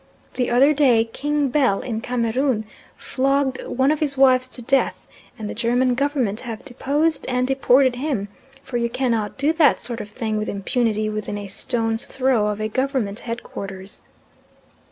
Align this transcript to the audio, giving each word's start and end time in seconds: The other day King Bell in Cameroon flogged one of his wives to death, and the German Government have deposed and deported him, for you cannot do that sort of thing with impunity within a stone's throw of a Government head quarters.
The 0.33 0.49
other 0.49 0.73
day 0.73 1.03
King 1.03 1.49
Bell 1.49 1.81
in 1.81 2.01
Cameroon 2.01 2.65
flogged 2.97 3.61
one 3.67 3.91
of 3.91 3.99
his 3.99 4.17
wives 4.17 4.47
to 4.47 4.63
death, 4.63 5.05
and 5.37 5.47
the 5.47 5.53
German 5.53 5.93
Government 5.93 6.39
have 6.39 6.65
deposed 6.65 7.23
and 7.27 7.45
deported 7.45 7.97
him, 7.97 8.27
for 8.63 8.77
you 8.77 8.89
cannot 8.89 9.37
do 9.37 9.53
that 9.53 9.79
sort 9.79 10.01
of 10.01 10.09
thing 10.09 10.37
with 10.37 10.49
impunity 10.49 11.07
within 11.07 11.37
a 11.37 11.45
stone's 11.47 12.03
throw 12.05 12.47
of 12.47 12.59
a 12.59 12.67
Government 12.67 13.19
head 13.19 13.43
quarters. 13.43 14.01